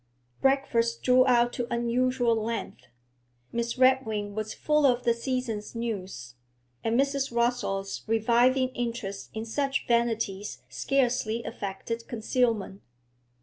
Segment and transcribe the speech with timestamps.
[0.41, 2.87] Breakfast drew out to unusual length.
[3.51, 6.33] Miss Redwing was full of the season's news,
[6.83, 7.31] and Mrs.
[7.31, 12.81] Rossall's reviving interest in such vanities scarcely affected concealment.